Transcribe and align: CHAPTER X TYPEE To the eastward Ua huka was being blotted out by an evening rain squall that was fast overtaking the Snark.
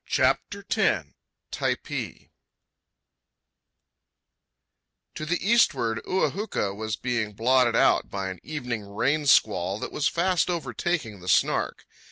CHAPTER 0.07 0.65
X 0.67 1.09
TYPEE 1.51 2.31
To 5.13 5.25
the 5.27 5.47
eastward 5.47 6.01
Ua 6.07 6.31
huka 6.31 6.75
was 6.75 6.95
being 6.95 7.33
blotted 7.33 7.75
out 7.75 8.09
by 8.09 8.29
an 8.29 8.39
evening 8.41 8.81
rain 8.87 9.27
squall 9.27 9.77
that 9.77 9.91
was 9.91 10.07
fast 10.07 10.49
overtaking 10.49 11.19
the 11.19 11.29
Snark. 11.29 11.85